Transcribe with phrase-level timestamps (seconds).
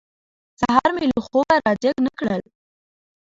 [0.59, 2.41] سهار مې له خوبه را جېګ نه کړل.